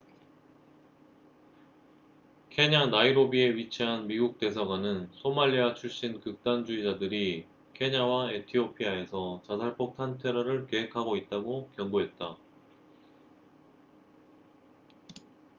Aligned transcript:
"케냐 2.49 2.87
나이로비에 2.87 3.53
위치한 3.53 4.07
미국 4.07 4.39
대사관은 4.39 5.09
"소말리아 5.13 5.75
출신 5.75 6.19
극단 6.21 6.65
주의자들""이 6.65 7.45
케냐와 7.75 8.31
에티오피아에서 8.31 9.43
자살폭탄 9.45 10.17
테러를 10.17 10.65
계획하고 10.65 11.17
있다고 11.17 11.69
경고했다. 11.77 12.35